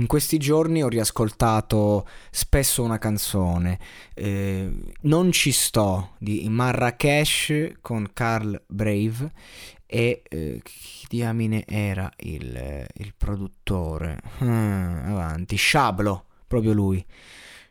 [0.00, 3.78] In questi giorni ho riascoltato spesso una canzone,
[4.14, 4.72] eh,
[5.02, 9.30] Non ci sto di Marrakesh con Carl Brave
[9.84, 14.22] e eh, chi diamine era il, il produttore?
[14.38, 17.04] Hmm, avanti, Shablo, proprio lui,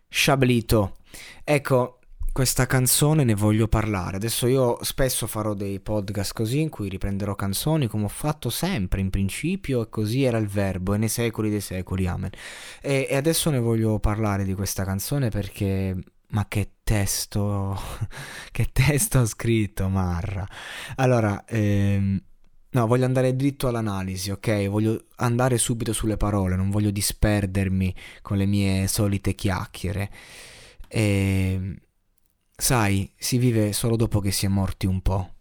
[0.08, 0.98] Shablito.
[1.44, 1.99] Ecco,
[2.40, 4.16] questa canzone ne voglio parlare.
[4.16, 9.02] Adesso io spesso farò dei podcast così in cui riprenderò canzoni come ho fatto sempre
[9.02, 12.30] in principio e così era il verbo e nei secoli dei secoli, amen.
[12.82, 17.78] E, e adesso ne voglio parlare di questa canzone perché ma che testo,
[18.54, 20.48] che testo ho scritto, Marra.
[20.96, 22.24] Allora, ehm,
[22.70, 24.70] no, voglio andare dritto all'analisi, ok?
[24.70, 30.10] Voglio andare subito sulle parole, non voglio disperdermi con le mie solite chiacchiere.
[30.88, 31.76] Ehm
[32.60, 35.36] Sai, si vive solo dopo che si è morti un po'.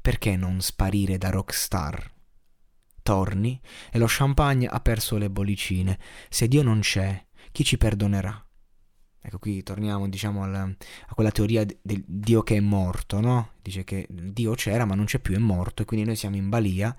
[0.00, 2.10] Perché non sparire da rockstar?
[3.02, 3.60] Torni
[3.92, 5.98] e lo champagne ha perso le bollicine.
[6.30, 8.45] Se Dio non c'è, chi ci perdonerà?
[9.26, 13.54] Ecco qui torniamo diciamo al, a quella teoria del Dio che è morto, no?
[13.60, 16.48] Dice che Dio c'era ma non c'è più, è morto e quindi noi siamo in
[16.48, 16.94] balia,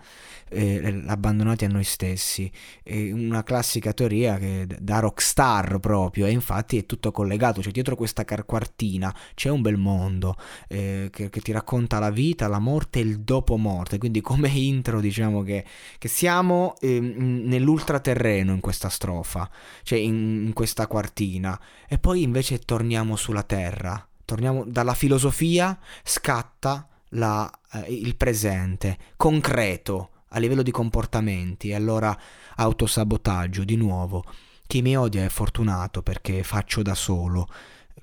[0.50, 2.52] eh, abbandonati a noi stessi.
[2.84, 7.96] È una classica teoria che, da rockstar proprio e infatti è tutto collegato, cioè dietro
[7.96, 10.36] questa quartina c'è un bel mondo
[10.68, 14.50] eh, che, che, ti racconta la vita, la morte e il dopo morte, quindi come
[14.50, 15.64] intro diciamo che,
[15.98, 19.50] che siamo eh, nell'ultraterreno in questa strofa,
[19.84, 26.86] cioè in, in questa quartina e poi invece torniamo sulla terra torniamo dalla filosofia, scatta
[27.12, 32.16] la, eh, il presente, concreto a livello di comportamenti, e allora
[32.58, 34.26] autosabotaggio di nuovo.
[34.68, 37.48] Chi mi odia è fortunato perché faccio da solo,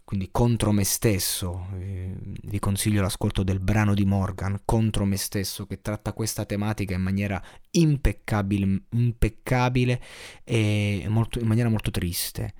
[0.02, 1.66] quindi contro me stesso.
[1.78, 6.94] Eh, vi consiglio l'ascolto del brano di Morgan, contro me stesso, che tratta questa tematica
[6.94, 10.02] in maniera impeccabile, impeccabile
[10.42, 12.54] e molto, in maniera molto triste.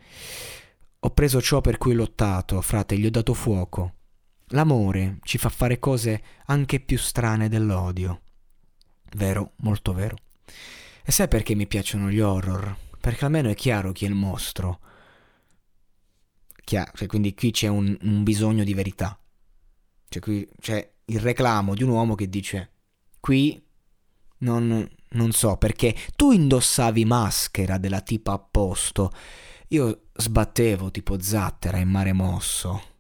[1.04, 3.92] Ho preso ciò per cui ho lottato, frate, gli ho dato fuoco.
[4.48, 8.22] L'amore ci fa fare cose anche più strane dell'odio.
[9.15, 10.16] Vero, molto vero.
[11.04, 12.75] E sai perché mi piacciono gli horror?
[12.98, 14.81] Perché almeno è chiaro chi è il mostro.
[16.65, 19.19] Chiaro, cioè, quindi qui c'è un, un bisogno di verità.
[20.09, 22.71] Cioè, qui c'è il reclamo di un uomo che dice:
[23.21, 23.62] Qui
[24.38, 29.12] non, non so perché tu indossavi maschera della tipa a posto
[29.69, 32.93] io sbattevo tipo zattera in mare mosso.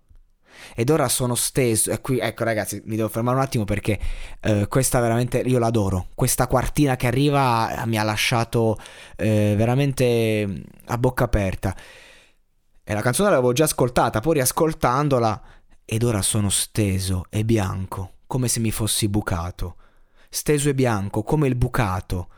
[0.74, 1.90] Ed ora sono steso.
[1.90, 3.98] E qui, ecco, ragazzi, mi devo fermare un attimo perché
[4.40, 6.08] eh, questa veramente io l'adoro.
[6.14, 8.78] Questa quartina che arriva mi ha lasciato
[9.16, 11.76] eh, veramente mm, a bocca aperta.
[12.82, 15.42] E la canzone l'avevo già ascoltata, poi riascoltandola.
[15.84, 19.76] Ed ora sono steso e bianco, come se mi fossi bucato.
[20.30, 22.28] Steso e bianco, come il bucato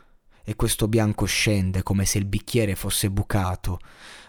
[0.49, 3.79] e questo bianco scende come se il bicchiere fosse bucato,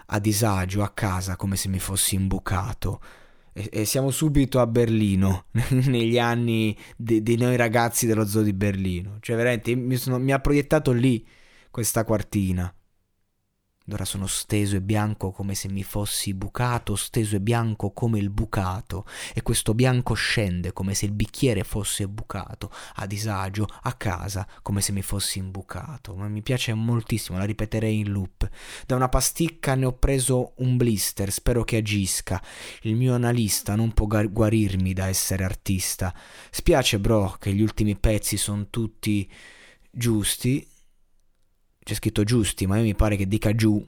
[0.07, 3.01] a disagio a casa come se mi fossi imbucato.
[3.53, 9.19] E, e siamo subito a Berlino, negli anni dei noi ragazzi dello zoo di Berlino.
[9.21, 11.25] Cioè, veramente mi, sono, mi ha proiettato lì
[11.71, 12.75] questa quartina.
[13.89, 18.19] Ed ora sono steso e bianco come se mi fossi bucato, steso e bianco come
[18.19, 23.95] il bucato, e questo bianco scende come se il bicchiere fosse bucato, a disagio, a
[23.95, 26.15] casa, come se mi fossi imbucato.
[26.15, 28.47] Ma mi piace moltissimo, la ripeterei in loop.
[28.85, 32.43] Da una pasticca ne ho preso un blister, spero che agisca.
[32.83, 36.15] Il mio analista non può guarirmi da essere artista.
[36.51, 39.27] Spiace, bro, che gli ultimi pezzi sono tutti
[39.91, 40.77] giusti
[41.89, 43.83] c'è scritto giusti, ma me mi pare che dica giù.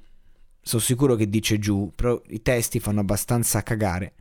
[0.62, 4.14] Sono sicuro che dice giù, però i testi fanno abbastanza cagare.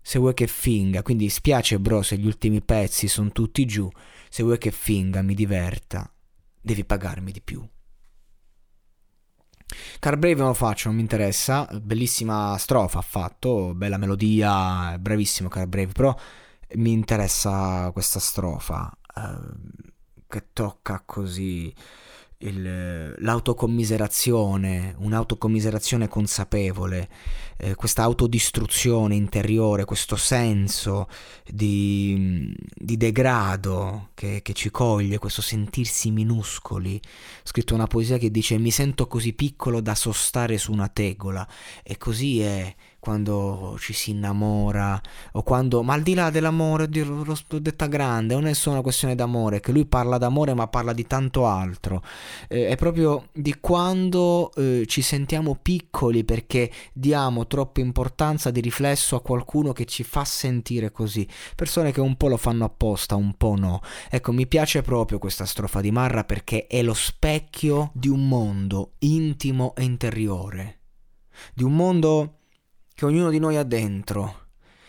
[0.00, 3.90] Se vuoi che finga, quindi spiace bro se gli ultimi pezzi sono tutti giù,
[4.30, 6.10] se vuoi che finga, mi diverta,
[6.62, 7.62] devi pagarmi di più.
[9.98, 15.50] Car Brave non lo faccio, non mi interessa, bellissima strofa ha fatto, bella melodia, bravissimo
[15.50, 16.16] Car Brave, però
[16.76, 21.74] mi interessa questa strofa eh, che tocca così
[22.42, 27.08] il, l'autocommiserazione, un'autocommiserazione consapevole,
[27.62, 31.06] eh, questa autodistruzione interiore, questo senso
[31.48, 37.00] di, di degrado che, che, ci coglie, questo sentirsi minuscoli.
[37.04, 41.46] Ho scritto una poesia che dice mi sento così piccolo da sostare su una tegola
[41.84, 45.00] e così è quando ci si innamora
[45.32, 48.84] o quando, ma al di là dell'amore, l'ho, l'ho detta grande, non è solo una
[48.84, 52.00] questione d'amore, che lui parla d'amore ma parla di tanto altro,
[52.46, 59.14] eh, è proprio di quando eh, ci sentiamo piccoli perché diamo troppa importanza di riflesso
[59.14, 63.34] a qualcuno che ci fa sentire così, persone che un po' lo fanno apposta, un
[63.36, 63.82] po' no.
[64.08, 68.92] Ecco, mi piace proprio questa strofa di Marra perché è lo specchio di un mondo
[69.00, 70.78] intimo e interiore,
[71.52, 72.38] di un mondo
[72.94, 74.46] che ognuno di noi ha dentro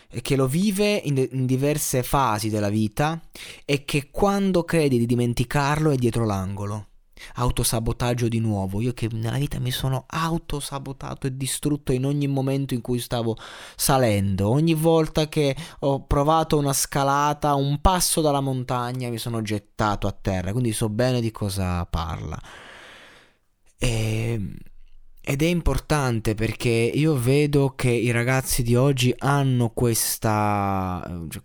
[0.08, 3.20] e che lo vive in, in, diverse fasi della vita
[3.66, 6.93] e che quando credi di dimenticarlo è dietro l'angolo.
[7.34, 12.74] Autosabotaggio di nuovo, io che nella vita mi sono autosabotato e distrutto in ogni momento
[12.74, 13.36] in cui stavo
[13.76, 20.06] salendo, ogni volta che ho provato una scalata, un passo dalla montagna mi sono gettato
[20.06, 22.40] a terra, quindi so bene di cosa parla.
[23.78, 24.40] E
[25.26, 31.42] ed è importante perché io vedo che i ragazzi di oggi hanno questa cioè,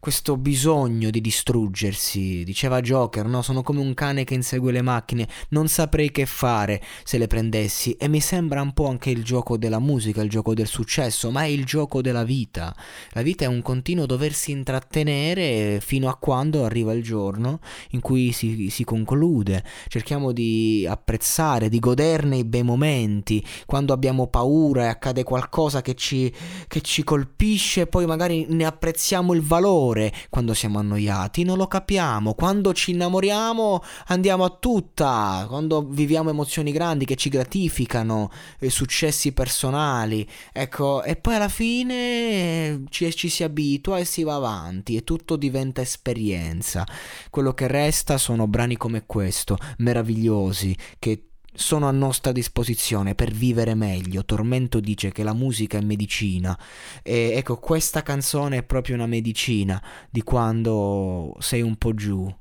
[0.00, 2.44] questo bisogno di distruggersi.
[2.44, 3.42] Diceva Joker, no?
[3.42, 7.92] Sono come un cane che insegue le macchine, non saprei che fare se le prendessi.
[7.92, 11.42] E mi sembra un po' anche il gioco della musica, il gioco del successo, ma
[11.42, 12.74] è il gioco della vita.
[13.10, 17.60] La vita è un continuo doversi intrattenere fino a quando arriva il giorno
[17.90, 19.64] in cui si, si conclude.
[19.88, 25.94] Cerchiamo di apprezzare, di goderne i bei momenti, quando abbiamo paura e accade qualcosa che
[25.94, 26.32] ci,
[26.66, 31.66] che ci colpisce, poi magari ne apprezziamo il valore dolore quando siamo annoiati, non lo
[31.66, 32.34] capiamo.
[32.34, 39.32] Quando ci innamoriamo andiamo a tutta, quando viviamo emozioni grandi che ci gratificano, eh, successi
[39.32, 45.04] personali, ecco, e poi alla fine ci, ci si abitua e si va avanti e
[45.04, 46.86] tutto diventa esperienza.
[47.30, 51.27] Quello che resta sono brani come questo, meravigliosi, che
[51.58, 54.24] sono a nostra disposizione per vivere meglio.
[54.24, 56.58] Tormento dice che la musica è medicina
[57.02, 62.32] e ecco questa canzone è proprio una medicina di quando sei un po' giù.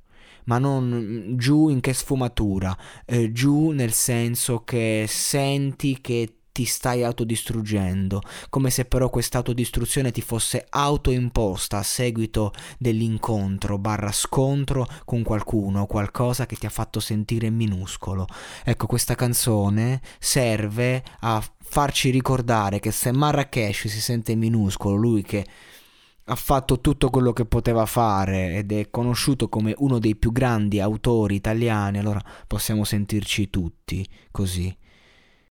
[0.45, 7.03] Ma non giù in che sfumatura, eh, giù nel senso che senti che ti stai
[7.03, 8.19] autodistruggendo,
[8.49, 15.85] come se però questa autodistruzione ti fosse autoimposta a seguito dell'incontro barra scontro con qualcuno,
[15.85, 18.25] qualcosa che ti ha fatto sentire minuscolo.
[18.63, 25.45] Ecco, questa canzone serve a farci ricordare che se Marrakesh si sente minuscolo, lui che
[26.23, 30.79] ha fatto tutto quello che poteva fare ed è conosciuto come uno dei più grandi
[30.79, 34.75] autori italiani, allora possiamo sentirci tutti così